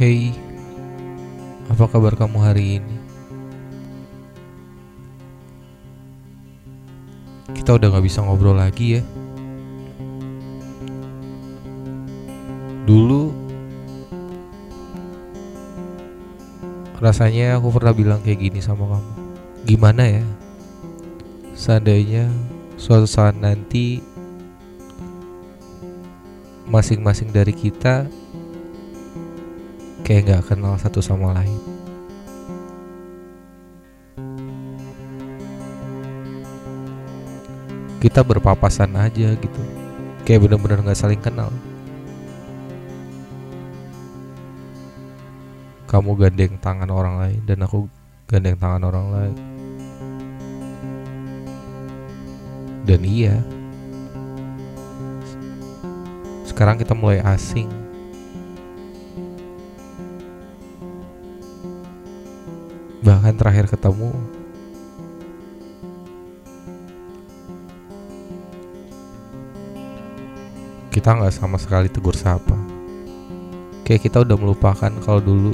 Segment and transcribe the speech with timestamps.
[0.00, 0.32] Hey,
[1.68, 2.96] apa kabar kamu hari ini?
[7.52, 9.02] Kita udah gak bisa ngobrol lagi ya.
[12.88, 13.28] Dulu
[17.04, 19.12] rasanya aku pernah bilang kayak gini sama kamu.
[19.68, 20.24] Gimana ya?
[21.52, 22.24] Seandainya
[22.80, 24.00] suatu saat nanti
[26.72, 28.08] masing-masing dari kita
[30.10, 31.54] kayak gak kenal satu sama lain.
[38.02, 39.62] Kita berpapasan aja gitu,
[40.26, 41.54] kayak bener-bener gak saling kenal.
[45.86, 47.86] Kamu gandeng tangan orang lain dan aku
[48.26, 49.36] gandeng tangan orang lain.
[52.82, 53.38] Dan iya,
[56.50, 57.79] sekarang kita mulai asing
[63.20, 64.16] bahkan terakhir ketemu.
[70.88, 72.56] Kita nggak sama sekali tegur sapa
[73.84, 75.52] kayak kita udah melupakan kalau dulu.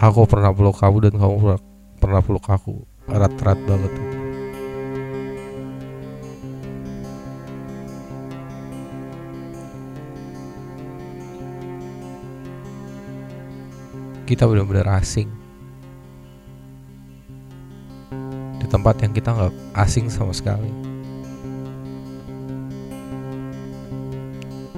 [0.00, 1.60] Aku pernah peluk kamu dan kamu pernah,
[2.00, 2.88] pernah peluk aku.
[3.04, 4.13] Erat-erat banget
[14.24, 15.28] kita benar-benar asing
[18.56, 20.72] di tempat yang kita nggak asing sama sekali.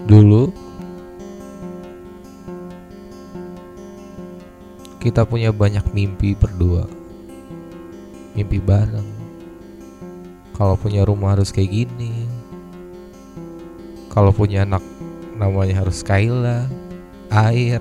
[0.06, 0.50] Dulu
[4.98, 6.90] kita punya banyak mimpi berdua,
[8.34, 9.06] mimpi bareng.
[10.58, 12.26] Kalau punya rumah harus kayak gini,
[14.10, 14.82] kalau punya anak
[15.38, 16.66] namanya harus Kayla,
[17.30, 17.78] air,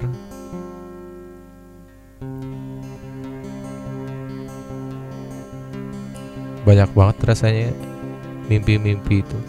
[6.66, 7.70] banyak banget rasanya
[8.50, 9.40] mimpi-mimpi itu.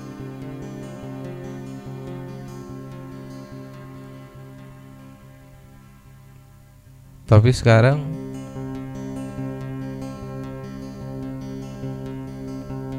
[7.27, 7.99] Tapi sekarang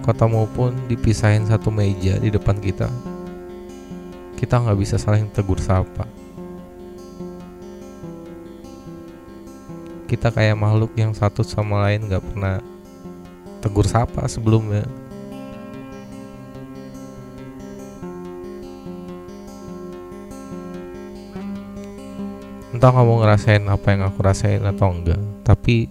[0.04, 2.92] ketemu pun dipisahin satu meja di depan kita
[4.38, 6.06] kita nggak bisa saling tegur sapa.
[10.08, 12.62] Kita kayak makhluk yang satu sama lain nggak pernah
[13.62, 14.86] tegur sapa sebelumnya.
[22.74, 25.90] Entah kamu ngerasain apa yang aku rasain atau enggak tapi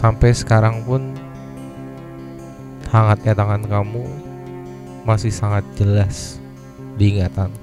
[0.00, 1.12] sampai sekarang pun
[2.88, 4.04] hangatnya tangan kamu
[5.04, 6.40] masih sangat jelas
[6.96, 7.59] di ingatanku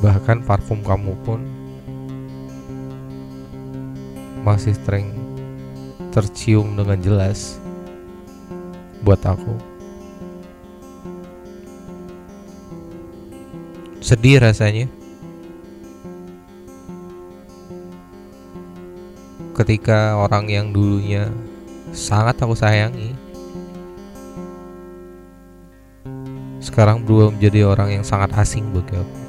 [0.00, 1.44] bahkan parfum kamu pun
[4.40, 5.12] masih sering
[6.10, 7.60] tercium dengan jelas
[9.04, 9.52] buat aku.
[14.00, 14.88] Sedih rasanya.
[19.52, 21.28] Ketika orang yang dulunya
[21.92, 23.12] sangat aku sayangi
[26.64, 29.20] sekarang berubah menjadi orang yang sangat asing bagi aku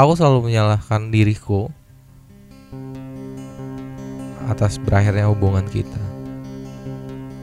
[0.00, 1.68] Aku selalu menyalahkan diriku
[4.48, 6.00] atas berakhirnya hubungan kita.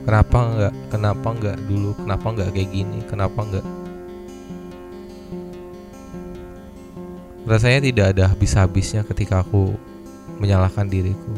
[0.01, 0.73] Kenapa enggak?
[0.89, 1.93] Kenapa enggak dulu?
[2.01, 2.99] Kenapa enggak kayak gini?
[3.05, 3.67] Kenapa enggak?
[7.45, 9.77] Rasanya tidak ada habis-habisnya ketika aku
[10.41, 11.37] menyalahkan diriku.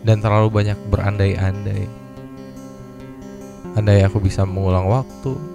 [0.00, 1.84] Dan terlalu banyak berandai-andai.
[3.76, 5.49] Andai aku bisa mengulang waktu,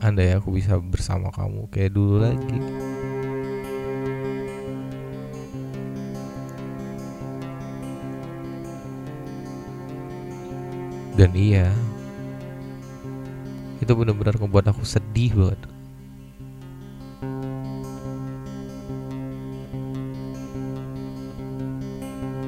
[0.00, 1.68] andai aku bisa bersama kamu.
[1.68, 2.58] Kayak dulu lagi.
[11.20, 11.68] Dan iya
[13.80, 15.60] itu benar-benar membuat aku sedih banget.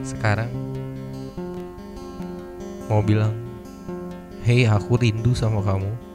[0.01, 0.49] Sekarang
[2.89, 3.35] mau bilang
[4.45, 6.12] hei aku rindu sama kamu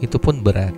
[0.00, 0.74] itu pun berat.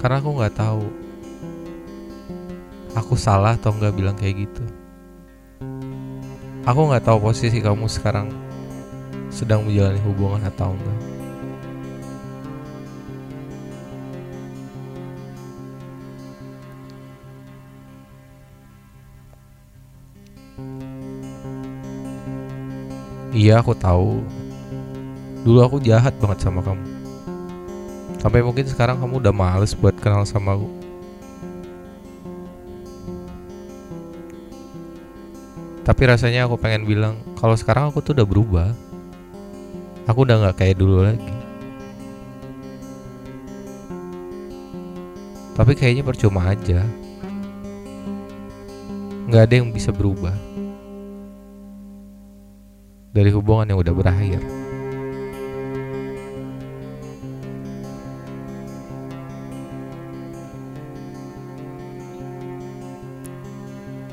[0.00, 0.82] Karena aku nggak tahu
[2.96, 4.64] aku salah atau nggak bilang kayak gitu
[6.66, 8.30] aku nggak tahu posisi kamu sekarang
[9.30, 11.19] sedang menjalani hubungan atau enggak
[23.30, 24.26] Iya aku tahu.
[25.46, 26.82] Dulu aku jahat banget sama kamu.
[28.18, 30.68] Sampai mungkin sekarang kamu udah males buat kenal sama aku.
[35.86, 38.68] Tapi rasanya aku pengen bilang Kalau sekarang aku tuh udah berubah.
[40.10, 41.34] Aku udah gak kayak dulu lagi.
[45.54, 46.82] Tapi kayaknya percuma aja.
[49.30, 50.49] Gak ada yang bisa berubah
[53.10, 54.42] dari hubungan yang udah berakhir.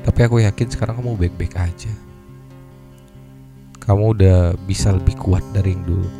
[0.02, 1.94] Tapi aku yakin sekarang kamu baik-baik aja.
[3.78, 6.10] Kamu udah bisa lebih kuat dari yang dulu.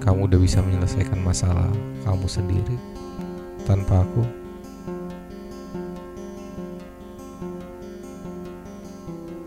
[0.00, 1.68] Kamu udah bisa menyelesaikan masalah
[2.08, 2.76] kamu sendiri
[3.68, 4.41] tanpa aku.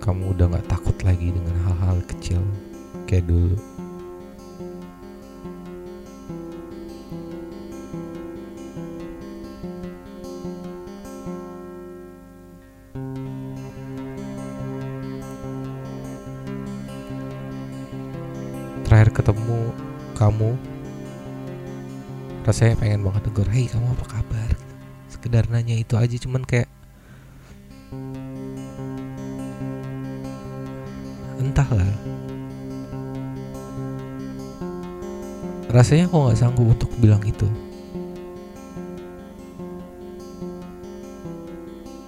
[0.06, 2.38] Kamu udah gak takut lagi dengan hal-hal kecil
[3.10, 3.58] kayak dulu.
[18.86, 19.74] Terakhir ketemu
[20.14, 20.54] kamu,
[22.46, 24.50] rasanya pengen banget tegur, hei kamu apa kabar?
[25.10, 26.70] Sekedar nanya itu aja, cuman kayak
[31.56, 31.88] entahlah.
[35.72, 37.48] Rasanya aku nggak sanggup untuk bilang itu.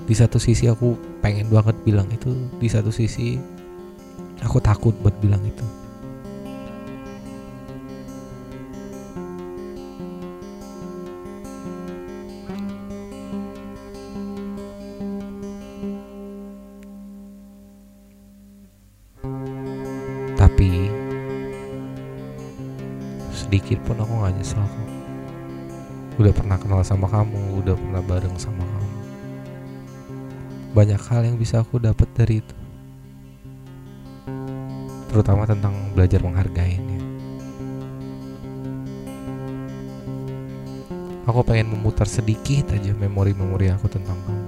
[0.03, 3.39] Di satu sisi aku pengen banget bilang itu di satu sisi
[4.43, 5.63] aku takut buat bilang itu
[20.47, 20.87] tapi
[23.35, 24.87] sedikit pun aku gak nyesel kok.
[26.23, 28.95] Udah pernah kenal sama kamu udah pernah bareng sama kamu.
[30.71, 32.57] Banyak hal yang bisa aku dapat dari itu.
[35.11, 36.97] Terutama tentang belajar menghargainya
[41.27, 44.46] aku pengen memutar sedikit aja memori-memori aku tentang kamu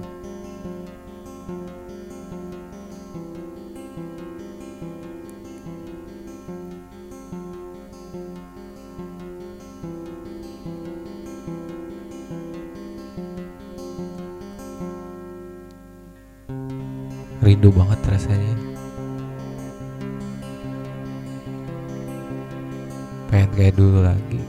[17.40, 18.56] rindu banget rasanya.
[23.32, 24.40] Pengen kayak dulu lagi.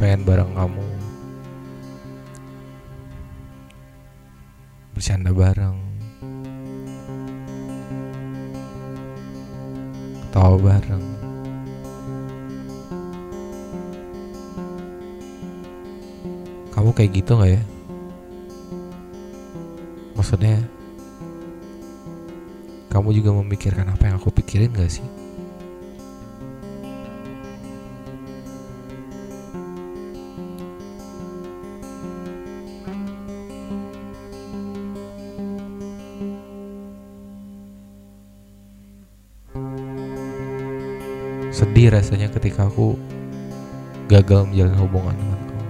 [0.00, 0.86] Pengen bareng kamu.
[4.96, 5.76] Bercanda bareng.
[10.24, 11.04] Ketawa bareng.
[16.72, 17.62] Kamu kayak gitu nggak ya?
[20.16, 20.75] Maksudnya
[23.06, 25.06] kamu juga memikirkan apa yang aku pikirin gak sih?
[41.54, 42.98] Sedih rasanya ketika aku
[44.10, 45.66] gagal menjalin hubungan dengan kamu.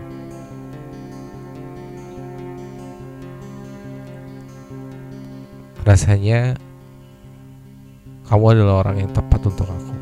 [5.85, 6.57] Rasanya
[8.27, 9.95] kamu adalah orang yang tepat untuk aku.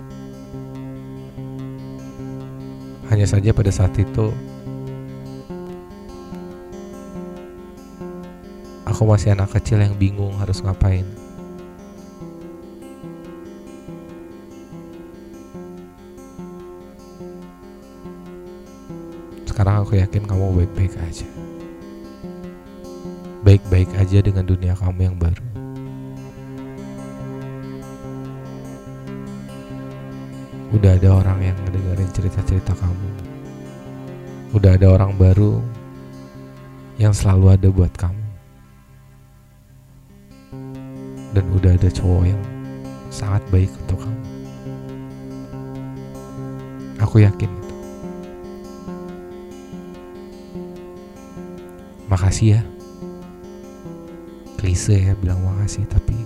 [3.12, 4.32] Hanya saja pada saat itu
[8.88, 11.04] aku masih anak kecil yang bingung harus ngapain.
[19.44, 21.28] Sekarang aku yakin kamu baik-baik aja.
[23.44, 25.53] Baik-baik aja dengan dunia kamu yang baru.
[30.74, 33.08] Udah ada orang yang ngedengerin cerita-cerita kamu.
[34.58, 35.62] Udah ada orang baru
[36.98, 38.26] yang selalu ada buat kamu.
[41.30, 42.42] Dan udah ada cowok yang
[43.06, 44.22] sangat baik untuk kamu.
[47.06, 47.74] Aku yakin itu.
[52.10, 52.62] Makasih ya.
[54.58, 56.18] Klise ya bilang makasih tapi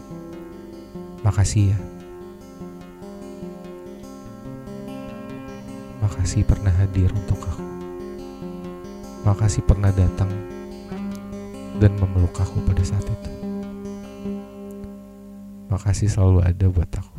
[1.26, 1.78] makasih ya
[6.08, 7.68] makasih pernah hadir untuk aku.
[9.28, 10.32] Makasih pernah datang
[11.76, 13.32] dan memeluk aku pada saat itu.
[15.68, 17.16] Makasih selalu ada buat aku.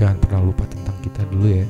[0.00, 1.68] Jangan pernah lupa tentang kita dulu ya